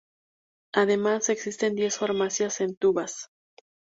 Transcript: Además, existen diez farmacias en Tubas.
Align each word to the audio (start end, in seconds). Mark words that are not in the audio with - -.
Además, 0.73 1.29
existen 1.29 1.75
diez 1.75 1.99
farmacias 1.99 2.59
en 2.61 2.75
Tubas. 2.75 3.29